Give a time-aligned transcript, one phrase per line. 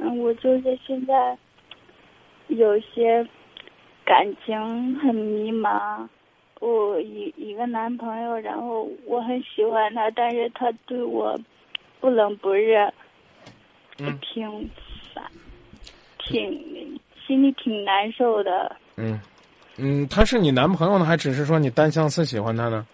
[0.00, 1.36] 嗯，我就是现在
[2.48, 3.26] 有些
[4.04, 6.08] 感情很迷茫。
[6.60, 11.38] 我一一个男朋友，然后我很喜欢他，但是他对我
[12.00, 12.92] 不冷不热，
[13.98, 14.46] 嗯挺
[15.14, 15.24] 烦，
[16.18, 18.76] 挺心里挺难受的。
[18.96, 19.18] 嗯
[19.78, 22.86] 嗯，他是你男朋友呢，还只是说你单相思喜欢他呢？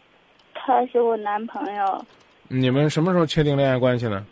[0.55, 2.05] 他是我男朋友，
[2.49, 4.25] 你们什么时候确定恋爱关系呢？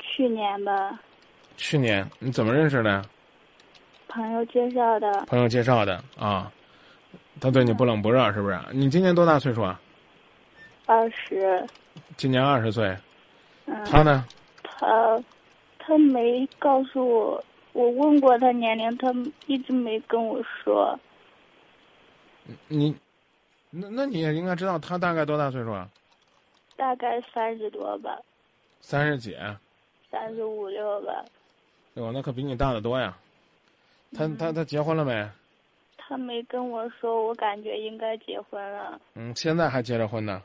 [0.00, 1.00] 去年吧，
[1.56, 2.08] 去年。
[2.18, 3.02] 你怎么认识的呀？
[4.08, 6.50] 朋友介绍的，朋友介绍的啊。
[7.40, 8.58] 他对你不冷不热，是不是？
[8.72, 9.78] 你今年多大岁数啊？
[10.86, 11.66] 二十。
[12.16, 12.96] 今年二十岁。
[13.66, 13.84] 嗯。
[13.84, 14.24] 他呢？
[14.62, 15.22] 他
[15.78, 19.12] 他没告诉我，我问过他年龄，他
[19.46, 20.98] 一直没跟我说。
[22.68, 22.96] 你，
[23.70, 25.88] 那那你也应该知道他大概多大岁数啊？
[26.76, 28.18] 大概三十多吧。
[28.80, 29.36] 三十几？
[30.10, 31.24] 三十五六吧。
[31.96, 33.16] 哟，那可比你大得多呀。
[34.14, 35.28] 他他他结婚了没？
[35.96, 39.00] 他没跟我说，我感觉应该结婚了。
[39.14, 40.42] 嗯，现在还结着婚呢？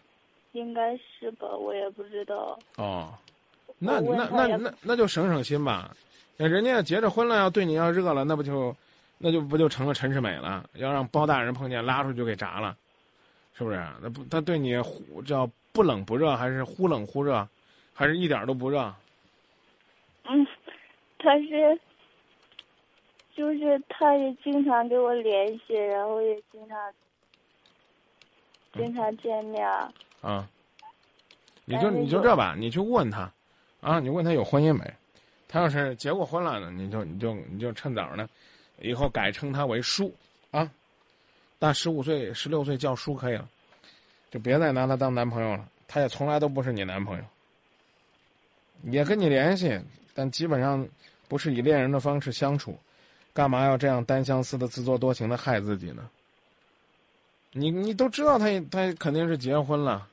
[0.53, 2.57] 应该是吧，我也不知道。
[2.77, 3.13] 哦，
[3.77, 5.95] 那那那那那就省省心吧。
[6.37, 8.75] 那人家结着婚了，要对你要热了，那不就，
[9.17, 10.67] 那就不就成了陈世美了？
[10.75, 12.75] 要让包大人碰见，拉出去就给炸了，
[13.57, 13.85] 是不是？
[14.01, 17.47] 那不，他对你忽叫不冷不热，还是忽冷忽热，
[17.93, 18.93] 还是一点都不热？
[20.23, 20.45] 嗯，
[21.21, 21.79] 他是。
[23.33, 26.93] 就是他也经常给我联系，然后也经常
[28.73, 29.65] 经常见面。
[30.19, 30.47] 啊，
[31.63, 33.31] 你就你就这吧，你去问他，
[33.79, 34.93] 啊，你问他有婚姻没？
[35.47, 38.27] 他要是结过婚了呢，你就你就你就趁早呢，
[38.79, 40.13] 以后改称他为叔
[40.51, 40.69] 啊，
[41.57, 43.47] 大十五岁、十六岁叫叔可以了，
[44.29, 45.67] 就别再拿他当男朋友了。
[45.87, 47.23] 他也从来都不是你男朋友，
[48.91, 49.79] 也跟你联系，
[50.13, 50.85] 但基本上
[51.31, 52.77] 不是以恋人的方式相处。
[53.31, 56.09] 干嘛要这样单相思的自作多情的害自己呢？
[57.53, 60.05] 你你都知道他他肯定是结婚了，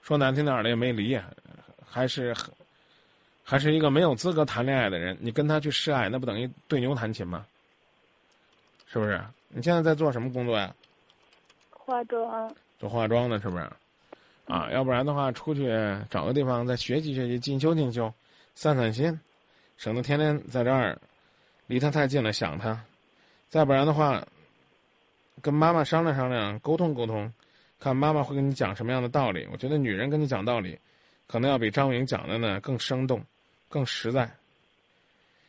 [0.00, 1.20] 说难听点的也没离，
[1.84, 2.32] 还是
[3.42, 5.18] 还是一个没有资格谈恋爱的人。
[5.20, 7.44] 你跟他去示爱，那不等于对牛弹琴吗？
[8.86, 9.20] 是不是？
[9.48, 10.72] 你现在在做什么工作呀？
[11.72, 12.54] 化妆。
[12.78, 13.68] 做化妆的，是不是？
[14.46, 15.68] 啊，要不然的话，出去
[16.08, 18.14] 找个地方再学习学习，进修进修，
[18.54, 19.18] 散散心，
[19.76, 20.98] 省得天天在这儿。
[21.66, 22.76] 离他太近了，想他；
[23.48, 24.22] 再不然的话，
[25.40, 27.32] 跟妈妈商量商量，沟通沟通，
[27.80, 29.48] 看妈妈会跟你讲什么样的道理。
[29.50, 30.78] 我觉得女人跟你讲道理，
[31.26, 33.24] 可能要比张颖讲的呢更生动、
[33.70, 34.30] 更实在。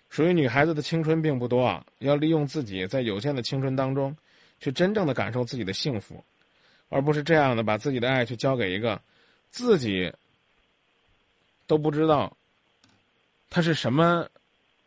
[0.10, 4.16] 属于女孩子的青春并不多啊，要利用自己在有限的青春当中，
[4.62, 6.24] 去真正的感受自己的幸福，
[6.88, 9.02] 而不是这样的把自己的爱去交给一个
[9.50, 10.14] 自己
[11.68, 12.38] 都不知道
[13.56, 14.28] 他是什么。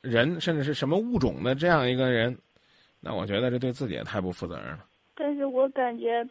[0.00, 2.38] 人甚至是什么物种的这样一个人，
[3.00, 4.84] 那我觉得这对自己也太不负责任了。
[5.16, 6.24] 但是我感觉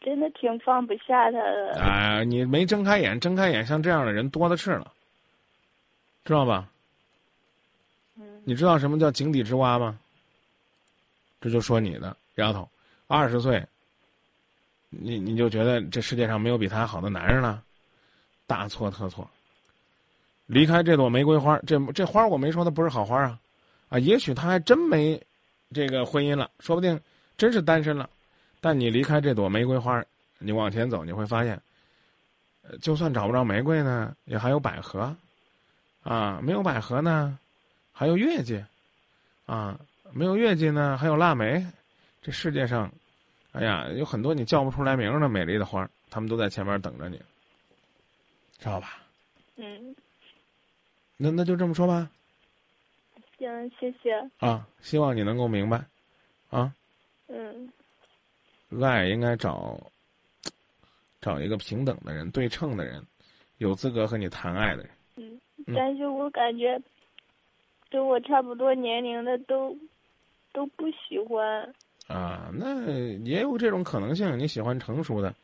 [0.00, 1.78] 真的挺放不下他的。
[1.78, 4.90] 啊，你没睁开眼，睁开眼像这样的人多的是了，
[6.24, 6.70] 知道吧？
[8.16, 8.40] 嗯。
[8.44, 9.98] 你知道什么叫井底之蛙吗？
[11.42, 12.66] 这就说你的丫头，
[13.06, 13.62] 二十岁，
[14.88, 17.62] 你你就觉得这世界上没有比他好的男人了，
[18.46, 19.30] 大错特错。
[20.50, 23.38] 离开这朵玫瑰花，这这花我没说它不是好花啊，
[23.88, 25.22] 啊，也许他还真没
[25.72, 27.00] 这个婚姻了，说不定
[27.36, 28.10] 真是单身了。
[28.60, 30.04] 但你离开这朵玫瑰花，
[30.40, 31.62] 你往前走，你会发现，
[32.82, 35.14] 就算找不着玫瑰呢，也还有百合，
[36.02, 37.38] 啊，没有百合呢，
[37.92, 38.60] 还有月季，
[39.46, 39.78] 啊，
[40.10, 41.64] 没有月季呢，还有腊梅。
[42.20, 42.90] 这世界上，
[43.52, 47.16] 哎呀，有很多你叫不出来名的美丽的花，他们都在前面等着你，
[48.58, 48.98] 知道吧？
[49.54, 49.94] 嗯。
[51.22, 52.10] 那那就这么说吧。
[53.36, 54.10] 行，谢谢。
[54.38, 55.84] 啊，希望你能够明白，
[56.48, 56.72] 啊。
[57.28, 57.70] 嗯。
[58.80, 59.78] 爱应该找
[61.20, 63.04] 找一个平等的人、对称的人，
[63.58, 64.90] 有资格和你谈爱的人。
[65.16, 65.38] 嗯，
[65.76, 66.80] 但是我感觉
[67.90, 69.76] 跟我差不多年龄的都
[70.54, 71.74] 都不喜欢。
[72.06, 72.82] 啊，那
[73.24, 74.38] 也有这种可能性。
[74.38, 75.34] 你喜欢成熟的，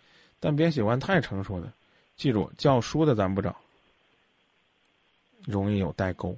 [0.40, 1.70] 但别喜欢太成熟的。
[2.16, 3.54] 记住，教书的咱不找。
[5.46, 6.36] 容易有代沟。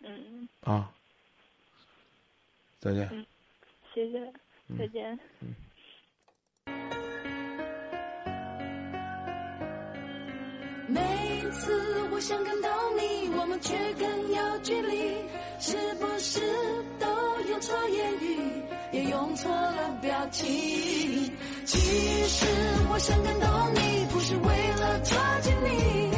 [0.00, 0.48] 嗯。
[0.62, 0.90] 啊。
[2.80, 3.08] 再见。
[3.12, 3.24] 嗯，
[3.94, 4.32] 谢谢。
[4.78, 5.18] 再见。
[5.40, 5.54] 嗯。
[10.88, 11.00] 每
[11.52, 15.28] 次我想看到你，我们却更有距离，
[15.60, 16.40] 是不是
[16.98, 21.30] 都用错言语，也用错了表情？
[21.64, 22.46] 其实
[22.90, 26.09] 我想感动你，不是为了抓紧你。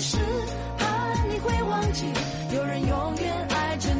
[0.00, 0.16] 是
[0.78, 2.06] 怕你会忘记，
[2.54, 3.99] 有人永远爱着。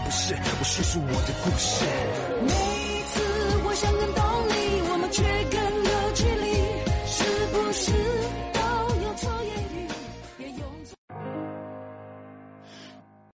[0.03, 0.35] 不是。
[0.59, 1.85] 我叙述我的故事。
[2.45, 2.80] 你。